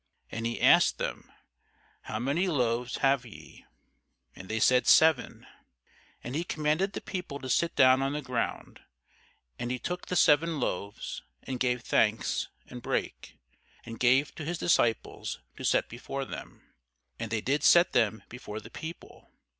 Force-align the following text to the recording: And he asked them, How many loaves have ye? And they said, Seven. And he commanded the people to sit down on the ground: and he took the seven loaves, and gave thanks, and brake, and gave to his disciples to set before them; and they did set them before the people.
And 0.31 0.47
he 0.47 0.59
asked 0.59 0.97
them, 0.97 1.31
How 2.05 2.17
many 2.17 2.47
loaves 2.47 2.97
have 3.05 3.23
ye? 3.23 3.65
And 4.35 4.49
they 4.49 4.59
said, 4.59 4.87
Seven. 4.87 5.45
And 6.23 6.33
he 6.33 6.43
commanded 6.43 6.93
the 6.93 7.01
people 7.01 7.37
to 7.37 7.47
sit 7.51 7.75
down 7.75 8.01
on 8.01 8.13
the 8.13 8.23
ground: 8.23 8.79
and 9.59 9.69
he 9.69 9.77
took 9.77 10.07
the 10.07 10.15
seven 10.15 10.59
loaves, 10.59 11.21
and 11.43 11.59
gave 11.59 11.81
thanks, 11.83 12.47
and 12.65 12.81
brake, 12.81 13.37
and 13.85 13.99
gave 13.99 14.33
to 14.33 14.43
his 14.43 14.57
disciples 14.57 15.39
to 15.57 15.63
set 15.63 15.87
before 15.87 16.25
them; 16.25 16.73
and 17.19 17.29
they 17.29 17.39
did 17.41 17.63
set 17.63 17.91
them 17.91 18.23
before 18.27 18.59
the 18.59 18.71
people. 18.71 19.29